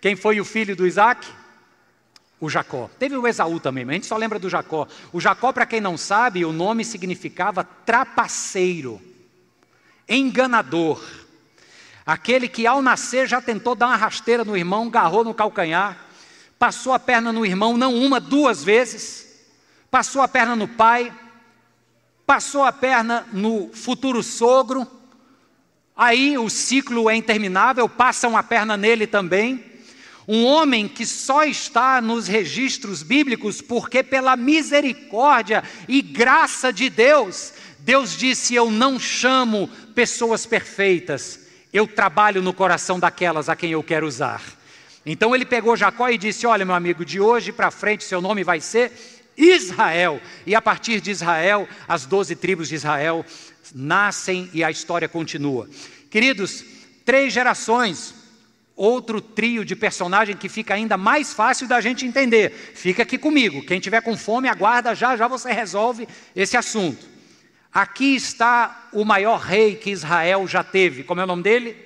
[0.00, 1.28] Quem foi o filho do Isaac?
[2.40, 2.88] O Jacó.
[2.98, 4.88] Teve o Esaú também, mas a gente só lembra do Jacó.
[5.12, 9.00] O Jacó, para quem não sabe, o nome significava trapaceiro,
[10.08, 11.04] enganador.
[12.06, 15.98] Aquele que ao nascer já tentou dar uma rasteira no irmão, garrou no calcanhar,
[16.58, 19.46] passou a perna no irmão, não uma, duas vezes,
[19.90, 21.12] passou a perna no pai,
[22.26, 24.86] passou a perna no futuro sogro,
[26.02, 29.62] Aí o ciclo é interminável, passam a perna nele também.
[30.26, 37.52] Um homem que só está nos registros bíblicos porque, pela misericórdia e graça de Deus,
[37.80, 43.82] Deus disse: Eu não chamo pessoas perfeitas, eu trabalho no coração daquelas a quem eu
[43.82, 44.40] quero usar.
[45.04, 48.42] Então ele pegou Jacó e disse: Olha, meu amigo, de hoje para frente seu nome
[48.42, 48.90] vai ser
[49.36, 50.20] Israel.
[50.46, 53.22] E a partir de Israel, as doze tribos de Israel
[53.74, 55.68] nascem e a história continua.
[56.10, 56.64] Queridos,
[57.04, 58.14] três gerações,
[58.76, 62.50] outro trio de personagem que fica ainda mais fácil da gente entender.
[62.74, 63.64] Fica aqui comigo.
[63.64, 67.06] Quem tiver com fome, aguarda, já já você resolve esse assunto.
[67.72, 71.04] Aqui está o maior rei que Israel já teve.
[71.04, 71.76] Como é o nome dele?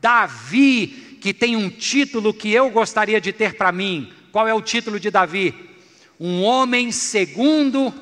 [0.00, 4.12] Davi, que tem um título que eu gostaria de ter para mim.
[4.32, 5.54] Qual é o título de Davi?
[6.18, 7.92] Um homem segundo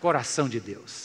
[0.00, 1.01] coração de Deus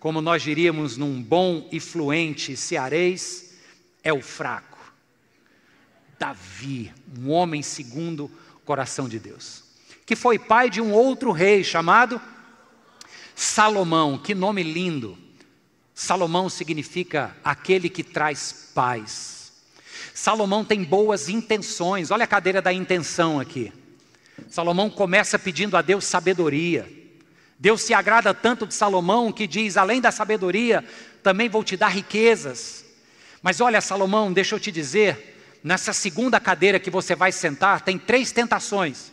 [0.00, 3.54] como nós diríamos num bom e fluente cearês,
[4.02, 4.78] é o fraco.
[6.18, 8.24] Davi, um homem segundo
[8.56, 9.62] o coração de Deus,
[10.06, 12.20] que foi pai de um outro rei chamado
[13.36, 15.16] Salomão, que nome lindo.
[15.94, 19.52] Salomão significa aquele que traz paz.
[20.14, 22.10] Salomão tem boas intenções.
[22.10, 23.70] Olha a cadeira da intenção aqui.
[24.48, 26.99] Salomão começa pedindo a Deus sabedoria.
[27.60, 30.82] Deus se agrada tanto de Salomão que diz: além da sabedoria,
[31.22, 32.86] também vou te dar riquezas.
[33.42, 37.98] Mas olha, Salomão, deixa eu te dizer, nessa segunda cadeira que você vai sentar, tem
[37.98, 39.12] três tentações.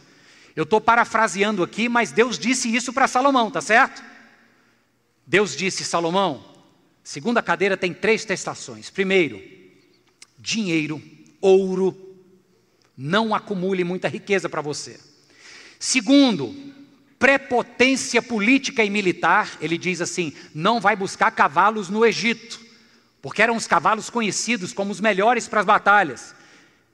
[0.56, 4.02] Eu estou parafraseando aqui, mas Deus disse isso para Salomão, tá certo?
[5.26, 6.42] Deus disse: Salomão,
[7.04, 8.90] segunda cadeira tem três tentações.
[8.90, 9.44] Primeiro,
[10.40, 11.02] dinheiro,
[11.42, 12.16] ouro,
[12.96, 14.98] não acumule muita riqueza para você.
[15.78, 16.56] Segundo,
[17.20, 22.60] prepotência política e militar, ele diz assim: não vai buscar cavalos no Egito,
[23.22, 26.36] porque eram os cavalos conhecidos como os melhores para as batalhas.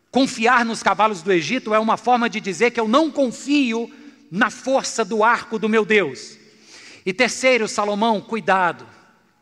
[0.10, 3.92] Confiar nos cavalos do Egito é uma forma de dizer que eu não confio
[4.32, 6.38] na força do arco do meu Deus.
[7.06, 8.88] E terceiro, Salomão, cuidado,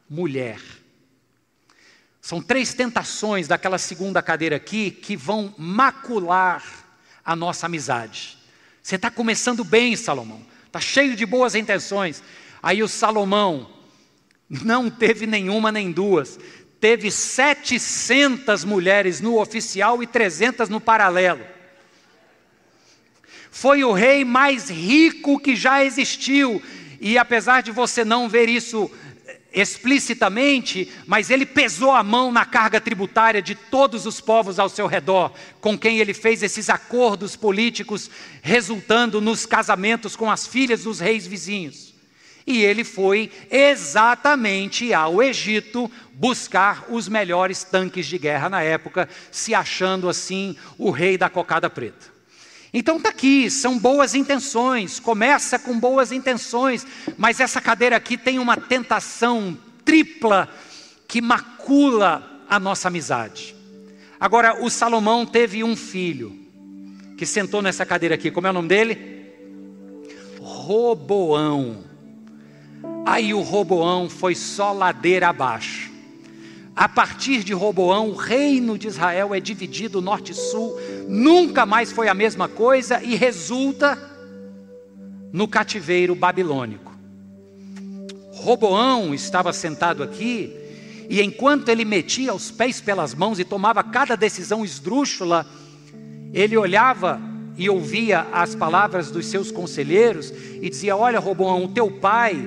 [0.09, 0.59] mulher.
[2.21, 6.63] São três tentações daquela segunda cadeira aqui que vão macular
[7.23, 8.37] a nossa amizade.
[8.81, 12.23] Você está começando bem, Salomão está cheio de boas intenções.
[12.63, 13.69] Aí o Salomão
[14.49, 16.39] não teve nenhuma nem duas,
[16.79, 21.45] teve 700 mulheres no oficial e 300 no paralelo.
[23.51, 26.63] Foi o rei mais rico que já existiu,
[27.01, 28.89] e apesar de você não ver isso
[29.53, 34.87] explicitamente, mas ele pesou a mão na carga tributária de todos os povos ao seu
[34.87, 38.09] redor, com quem ele fez esses acordos políticos,
[38.41, 41.93] resultando nos casamentos com as filhas dos reis vizinhos.
[42.45, 49.53] E ele foi exatamente ao Egito buscar os melhores tanques de guerra na época, se
[49.53, 52.10] achando assim o rei da cocada preta.
[52.73, 58.39] Então está aqui, são boas intenções, começa com boas intenções, mas essa cadeira aqui tem
[58.39, 60.47] uma tentação tripla
[61.07, 63.53] que macula a nossa amizade.
[64.17, 66.39] Agora, o Salomão teve um filho
[67.17, 69.21] que sentou nessa cadeira aqui, como é o nome dele?
[70.39, 71.83] Roboão.
[73.05, 75.90] Aí o Roboão foi só ladeira abaixo.
[76.81, 81.91] A partir de Roboão, o reino de Israel é dividido norte e sul, nunca mais
[81.91, 83.95] foi a mesma coisa e resulta
[85.31, 86.91] no cativeiro babilônico.
[88.31, 90.51] Roboão estava sentado aqui,
[91.07, 95.45] e enquanto ele metia os pés pelas mãos e tomava cada decisão esdrúxula,
[96.33, 97.21] ele olhava
[97.59, 102.43] e ouvia as palavras dos seus conselheiros e dizia: Olha, Roboão, o teu pai,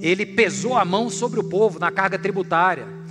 [0.00, 3.03] ele pesou a mão sobre o povo na carga tributária.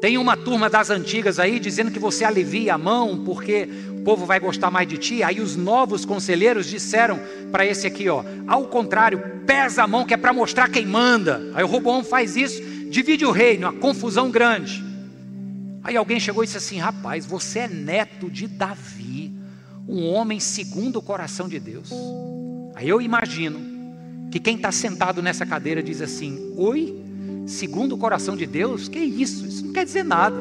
[0.00, 4.24] Tem uma turma das antigas aí dizendo que você alivia a mão porque o povo
[4.24, 5.22] vai gostar mais de ti.
[5.22, 7.18] Aí os novos conselheiros disseram
[7.50, 11.50] para esse aqui, ó, ao contrário, pesa a mão que é para mostrar quem manda.
[11.52, 14.84] Aí o Roboão faz isso, divide o reino, uma confusão grande.
[15.82, 19.32] Aí alguém chegou e disse assim: rapaz, você é neto de Davi,
[19.88, 21.90] um homem segundo o coração de Deus.
[22.76, 23.58] Aí eu imagino
[24.30, 27.07] que quem está sentado nessa cadeira diz assim: oi
[27.48, 29.46] segundo o coração de Deus, que isso?
[29.46, 30.36] Isso não quer dizer nada.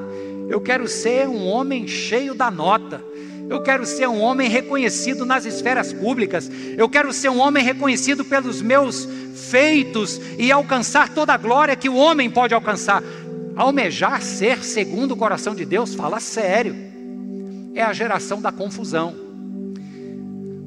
[0.49, 3.01] Eu quero ser um homem cheio da nota.
[3.49, 6.51] Eu quero ser um homem reconhecido nas esferas públicas.
[6.77, 9.07] Eu quero ser um homem reconhecido pelos meus
[9.49, 13.01] feitos e alcançar toda a glória que o homem pode alcançar.
[13.55, 16.75] Almejar ser segundo o coração de Deus, fala sério.
[17.73, 19.15] É a geração da confusão.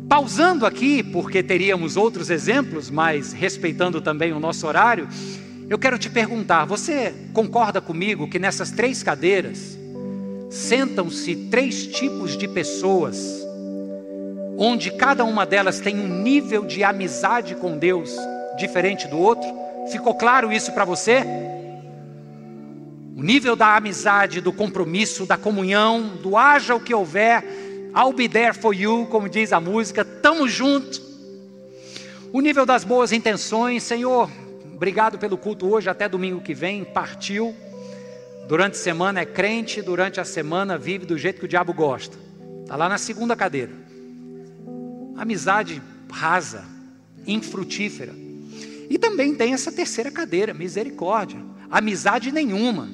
[0.09, 5.07] Pausando aqui, porque teríamos outros exemplos, mas respeitando também o nosso horário,
[5.70, 9.78] eu quero te perguntar: você concorda comigo que nessas três cadeiras
[10.50, 13.46] sentam-se três tipos de pessoas,
[14.59, 18.16] onde cada uma delas tem um nível de amizade com Deus
[18.59, 19.48] diferente do outro?
[19.92, 21.22] Ficou claro isso para você?
[23.16, 27.44] O nível da amizade, do compromisso, da comunhão, do haja o que houver,
[27.94, 31.00] I'll be there for you, como diz a música, tamo junto.
[32.33, 34.28] O nível das boas intenções, Senhor,
[34.81, 36.85] Obrigado pelo culto hoje, até domingo que vem.
[36.85, 37.55] Partiu.
[38.49, 42.16] Durante a semana é crente, durante a semana vive do jeito que o diabo gosta.
[42.62, 43.73] Está lá na segunda cadeira.
[45.19, 46.65] Amizade rasa,
[47.27, 48.15] infrutífera.
[48.88, 51.38] E também tem essa terceira cadeira, misericórdia.
[51.71, 52.88] Amizade nenhuma.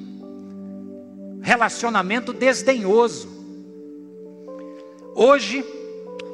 [1.41, 3.29] Relacionamento desdenhoso.
[5.15, 5.63] Hoje,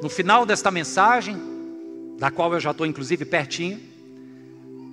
[0.01, 1.37] no final desta mensagem,
[2.17, 3.92] da qual eu já estou inclusive pertinho,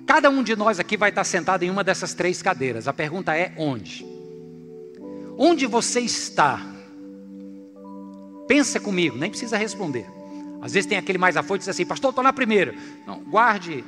[0.05, 2.87] Cada um de nós aqui vai estar sentado em uma dessas três cadeiras.
[2.87, 4.05] A pergunta é: onde?
[5.37, 6.61] Onde você está?
[8.47, 10.05] Pensa comigo, nem precisa responder.
[10.61, 12.75] Às vezes tem aquele mais afoito e diz assim, pastor, estou na primeira.
[13.07, 13.83] Não, guarde.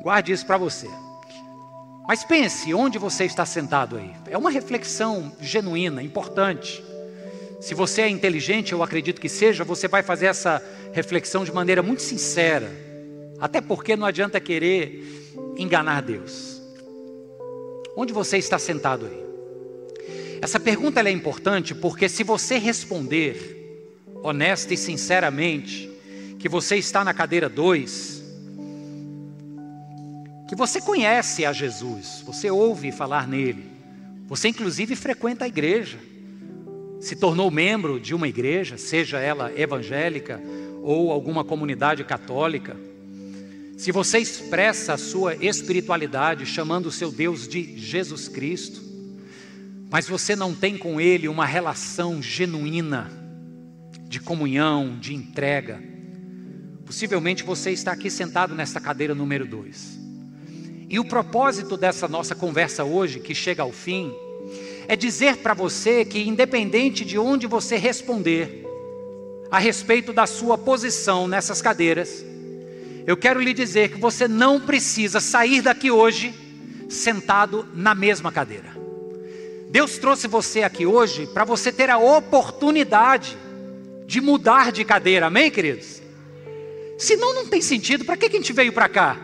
[0.00, 0.88] Guarde isso para você.
[2.06, 4.14] Mas pense onde você está sentado aí.
[4.30, 6.84] É uma reflexão genuína, importante.
[7.60, 10.62] Se você é inteligente, eu acredito que seja, você vai fazer essa
[10.92, 12.70] reflexão de maneira muito sincera.
[13.40, 16.62] Até porque não adianta querer enganar Deus.
[17.96, 19.26] Onde você está sentado aí?
[20.40, 23.56] Essa pergunta é importante porque se você responder
[24.22, 25.90] honesta e sinceramente
[26.38, 28.24] que você está na cadeira 2,
[30.48, 33.64] que você conhece a Jesus, você ouve falar nele,
[34.26, 35.98] você inclusive frequenta a igreja,
[37.00, 40.40] se tornou membro de uma igreja, seja ela evangélica
[40.82, 42.76] ou alguma comunidade católica,
[43.76, 48.82] se você expressa a sua espiritualidade chamando o seu Deus de Jesus Cristo,
[49.90, 53.10] mas você não tem com Ele uma relação genuína
[54.08, 55.82] de comunhão, de entrega,
[56.86, 60.00] possivelmente você está aqui sentado nesta cadeira número 2.
[60.88, 64.10] E o propósito dessa nossa conversa hoje, que chega ao fim,
[64.88, 68.64] é dizer para você que, independente de onde você responder
[69.50, 72.24] a respeito da sua posição nessas cadeiras,
[73.06, 76.34] eu quero lhe dizer que você não precisa sair daqui hoje
[76.88, 78.76] sentado na mesma cadeira.
[79.70, 83.36] Deus trouxe você aqui hoje para você ter a oportunidade
[84.06, 86.02] de mudar de cadeira, amém, queridos?
[86.98, 89.16] Senão não tem sentido, para que, a gente veio para cá?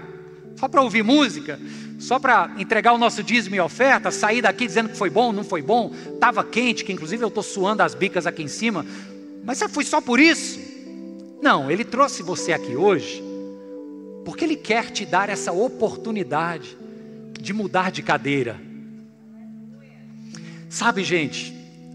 [0.58, 1.58] Só para ouvir música?
[1.98, 5.44] Só para entregar o nosso dízimo e oferta, sair daqui dizendo que foi bom, não
[5.44, 8.84] foi bom, estava quente, que inclusive eu estou suando as bicas aqui em cima,
[9.44, 10.60] mas foi só por isso?
[11.40, 13.22] Não, Ele trouxe você aqui hoje,
[14.24, 16.76] porque Ele quer te dar essa oportunidade
[17.40, 18.72] de mudar de cadeira
[20.72, 21.52] Sabe, gente,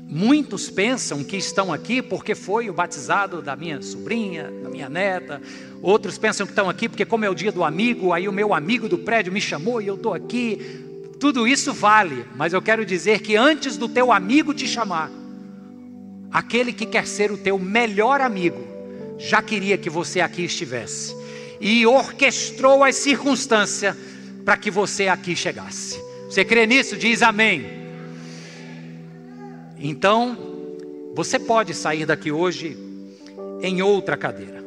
[0.07, 5.41] muitos pensam que estão aqui porque foi o batizado da minha sobrinha, da minha neta.
[5.81, 8.53] Outros pensam que estão aqui porque, como é o dia do amigo, aí o meu
[8.53, 10.85] amigo do prédio me chamou e eu estou aqui.
[11.19, 15.09] Tudo isso vale, mas eu quero dizer que antes do teu amigo te chamar,
[16.31, 18.63] aquele que quer ser o teu melhor amigo,
[19.17, 21.15] já queria que você aqui estivesse
[21.59, 23.95] e orquestrou as circunstâncias
[24.45, 26.01] para que você aqui chegasse.
[26.29, 26.95] Você crê nisso?
[26.95, 27.65] Diz amém.
[29.79, 30.37] Então,
[31.15, 32.77] você pode sair daqui hoje
[33.61, 34.65] em outra cadeira.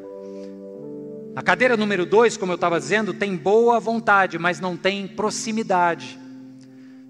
[1.34, 6.18] A cadeira número dois, como eu estava dizendo, tem boa vontade, mas não tem proximidade.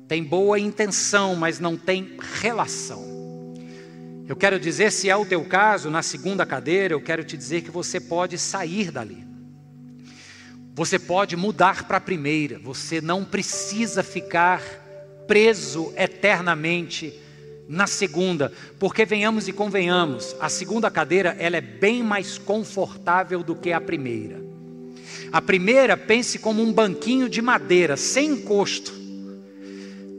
[0.07, 3.09] Tem boa intenção, mas não tem relação.
[4.29, 7.63] Eu quero dizer, se é o teu caso, na segunda cadeira, eu quero te dizer
[7.63, 9.30] que você pode sair dali.
[10.81, 12.59] Você pode mudar para a primeira.
[12.61, 14.63] Você não precisa ficar
[15.27, 17.13] preso eternamente
[17.69, 23.55] na segunda, porque venhamos e convenhamos, a segunda cadeira ela é bem mais confortável do
[23.55, 24.41] que a primeira.
[25.31, 28.91] A primeira pense como um banquinho de madeira, sem encosto,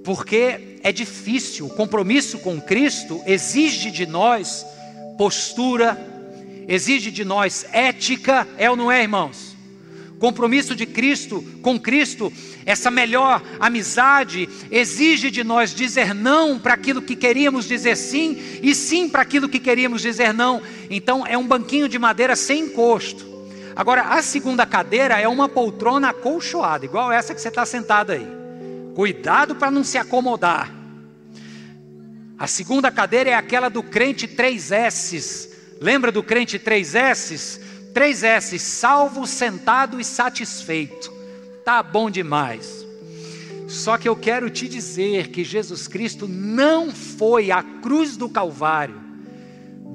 [0.03, 4.63] porque é difícil, o compromisso com Cristo exige de nós
[5.17, 5.97] postura,
[6.67, 9.50] exige de nós ética, é ou não é, irmãos?
[10.21, 12.31] Compromisso de Cristo com Cristo,
[12.63, 18.75] essa melhor amizade exige de nós dizer não para aquilo que queríamos dizer sim e
[18.75, 20.61] sim para aquilo que queríamos dizer não.
[20.91, 23.31] Então é um banquinho de madeira sem encosto.
[23.75, 28.27] Agora, a segunda cadeira é uma poltrona acolchoada, igual essa que você está sentado aí.
[28.93, 30.71] Cuidado para não se acomodar.
[32.37, 35.49] A segunda cadeira é aquela do crente 3S.
[35.79, 37.70] Lembra do crente 3S?
[37.93, 41.11] Três S, salvo, sentado e satisfeito.
[41.65, 42.85] Tá bom demais.
[43.67, 49.01] Só que eu quero te dizer que Jesus Cristo não foi à cruz do Calvário,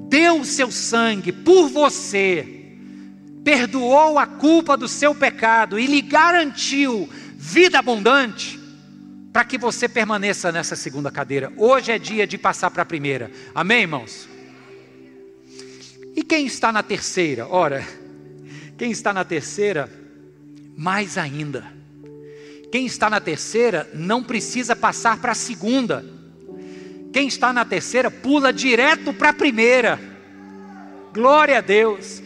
[0.09, 2.75] deu o seu sangue por você,
[3.43, 8.59] perdoou a culpa do seu pecado e lhe garantiu vida abundante
[9.31, 11.53] para que você permaneça nessa segunda cadeira.
[11.55, 13.31] Hoje é dia de passar para a primeira.
[13.53, 14.27] Amém, irmãos?
[16.17, 17.47] E quem está na terceira?
[17.47, 17.87] Ora,
[18.75, 19.87] quem está na terceira,
[20.75, 21.63] mais ainda.
[22.71, 26.03] Quem está na terceira não precisa passar para a segunda.
[27.13, 29.99] Quem está na terceira pula direto para a primeira.
[31.13, 32.23] Glória a Deus.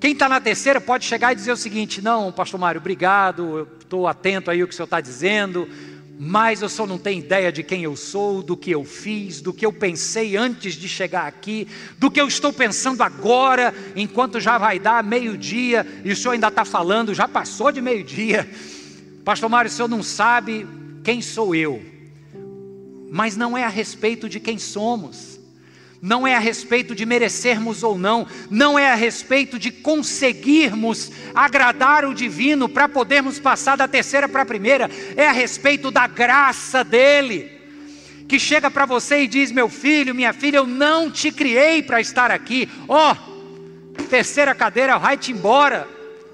[0.00, 3.68] Quem está na terceira pode chegar e dizer o seguinte: não, Pastor Mário, obrigado, eu
[3.80, 5.68] estou atento aí o que o senhor está dizendo
[6.18, 9.52] mas eu só não tenho ideia de quem eu sou, do que eu fiz, do
[9.52, 11.66] que eu pensei antes de chegar aqui,
[11.98, 16.48] do que eu estou pensando agora, enquanto já vai dar meio-dia e o senhor ainda
[16.48, 18.48] está falando, já passou de meio-dia.
[19.24, 20.66] Pastor Mário, o senhor não sabe
[21.02, 21.82] quem sou eu,
[23.10, 25.33] mas não é a respeito de quem somos,
[26.04, 32.04] não é a respeito de merecermos ou não, não é a respeito de conseguirmos agradar
[32.04, 36.84] o divino para podermos passar da terceira para a primeira, é a respeito da graça
[36.84, 37.50] dele.
[38.28, 42.02] Que chega para você e diz: Meu filho, minha filha, eu não te criei para
[42.02, 45.88] estar aqui, ó, oh, terceira cadeira, vai-te embora.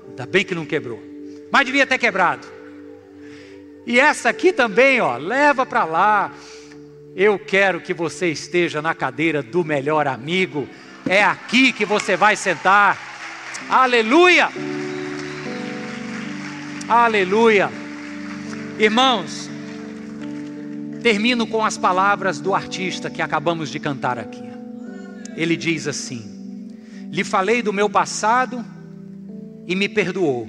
[0.08, 1.00] Ainda bem que não quebrou,
[1.48, 2.44] mas devia ter quebrado.
[3.86, 6.32] E essa aqui também, ó, leva para lá
[7.14, 10.68] eu quero que você esteja na cadeira do melhor amigo.
[11.08, 12.98] É aqui que você vai sentar.
[13.68, 14.48] Aleluia!
[16.88, 17.70] Aleluia!
[18.78, 19.50] Irmãos,
[21.02, 24.48] termino com as palavras do artista que acabamos de cantar aqui.
[25.36, 26.70] Ele diz assim:
[27.10, 28.64] Lhe falei do meu passado
[29.66, 30.48] e me perdoou.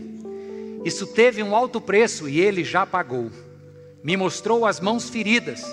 [0.86, 3.32] Isso teve um alto preço e ele já pagou.
[4.04, 5.64] Me mostrou as mãos feridas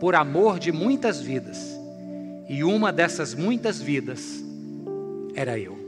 [0.00, 1.58] por amor de muitas vidas.
[2.48, 4.42] E uma dessas muitas vidas
[5.34, 5.78] era eu.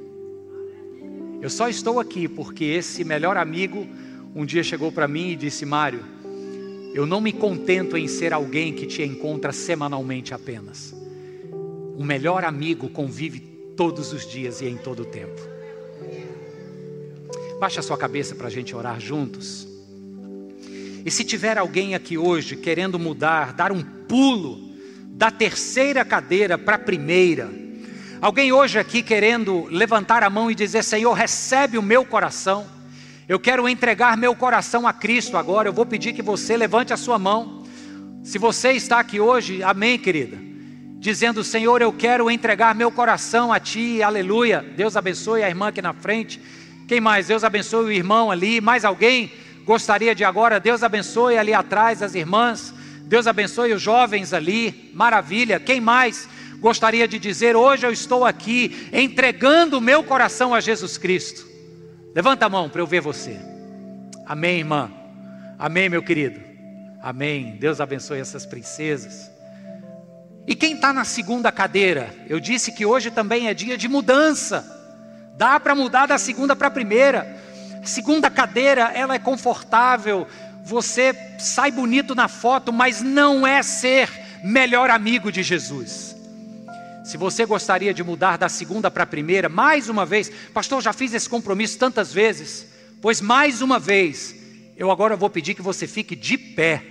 [1.40, 3.86] Eu só estou aqui porque esse melhor amigo
[4.34, 6.04] um dia chegou para mim e disse: Mário,
[6.92, 10.94] eu não me contento em ser alguém que te encontra semanalmente apenas.
[11.96, 13.40] O melhor amigo convive
[13.76, 15.40] todos os dias e em todo o tempo.
[17.58, 19.69] Baixa a sua cabeça para a gente orar juntos.
[21.04, 24.70] E se tiver alguém aqui hoje querendo mudar, dar um pulo
[25.08, 27.50] da terceira cadeira para a primeira,
[28.20, 32.66] alguém hoje aqui querendo levantar a mão e dizer: Senhor, recebe o meu coração,
[33.28, 36.96] eu quero entregar meu coração a Cristo agora, eu vou pedir que você levante a
[36.96, 37.64] sua mão.
[38.22, 40.36] Se você está aqui hoje, amém, querida,
[40.98, 44.64] dizendo: Senhor, eu quero entregar meu coração a Ti, aleluia.
[44.76, 46.40] Deus abençoe a irmã aqui na frente.
[46.86, 47.28] Quem mais?
[47.28, 48.60] Deus abençoe o irmão ali.
[48.60, 49.32] Mais alguém?
[49.64, 55.58] Gostaria de agora, Deus abençoe ali atrás as irmãs, Deus abençoe os jovens ali, maravilha.
[55.58, 56.28] Quem mais
[56.60, 61.48] gostaria de dizer, hoje eu estou aqui entregando o meu coração a Jesus Cristo?
[62.14, 63.38] Levanta a mão para eu ver você.
[64.26, 64.90] Amém, irmã.
[65.58, 66.40] Amém, meu querido.
[67.02, 67.56] Amém.
[67.58, 69.30] Deus abençoe essas princesas.
[70.46, 72.14] E quem está na segunda cadeira?
[72.28, 74.78] Eu disse que hoje também é dia de mudança.
[75.36, 77.40] Dá para mudar da segunda para a primeira.
[77.84, 80.26] Segunda cadeira, ela é confortável,
[80.64, 84.08] você sai bonito na foto, mas não é ser
[84.44, 86.16] melhor amigo de Jesus.
[87.04, 90.92] Se você gostaria de mudar da segunda para a primeira, mais uma vez, pastor, já
[90.92, 92.66] fiz esse compromisso tantas vezes,
[93.00, 94.36] pois mais uma vez,
[94.76, 96.82] eu agora vou pedir que você fique de pé.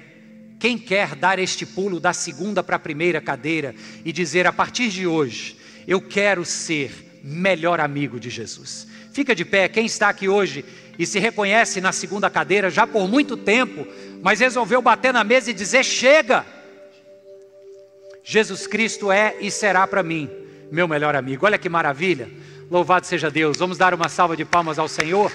[0.60, 3.74] Quem quer dar este pulo da segunda para a primeira cadeira
[4.04, 5.56] e dizer a partir de hoje,
[5.88, 8.89] eu quero ser melhor amigo de Jesus.
[9.20, 10.64] Fica de pé, quem está aqui hoje
[10.98, 13.86] e se reconhece na segunda cadeira já por muito tempo,
[14.22, 16.46] mas resolveu bater na mesa e dizer: chega!
[18.24, 20.30] Jesus Cristo é e será para mim
[20.72, 21.46] meu melhor amigo.
[21.46, 22.30] Olha que maravilha!
[22.72, 23.58] Louvado seja Deus.
[23.58, 25.30] Vamos dar uma salva de palmas ao Senhor.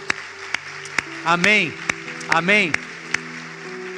[1.23, 1.71] Amém.
[2.31, 2.73] Amém.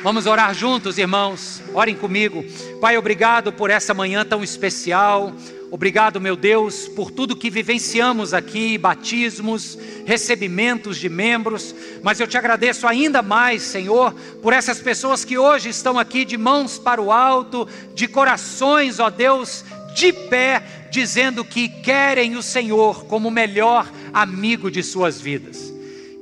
[0.02, 1.62] Vamos orar juntos, irmãos.
[1.72, 2.44] Orem comigo.
[2.80, 5.32] Pai, obrigado por essa manhã tão especial.
[5.70, 12.38] Obrigado, meu Deus, por tudo que vivenciamos aqui, batismos, recebimentos de membros, mas eu te
[12.38, 17.10] agradeço ainda mais, Senhor, por essas pessoas que hoje estão aqui de mãos para o
[17.10, 19.64] alto, de corações, ó Deus,
[19.96, 25.72] de pé, dizendo que querem o Senhor como melhor amigo de suas vidas.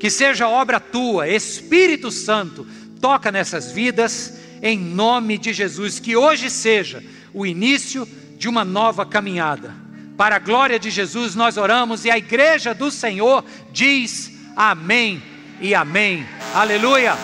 [0.01, 2.67] Que seja obra tua, Espírito Santo,
[2.99, 9.05] toca nessas vidas, em nome de Jesus, que hoje seja o início de uma nova
[9.05, 9.75] caminhada.
[10.17, 15.23] Para a glória de Jesus nós oramos e a igreja do Senhor diz amém
[15.61, 16.27] e amém.
[16.55, 17.17] Aleluia.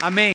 [0.00, 0.24] Amém.